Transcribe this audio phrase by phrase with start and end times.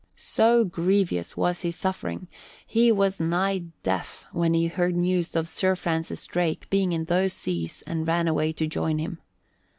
[0.15, 2.27] So grievous was his suffering,
[2.65, 7.33] he was nigh death when he heard news of Sir Francis Drake being in those
[7.33, 9.19] seas and ran away to join him.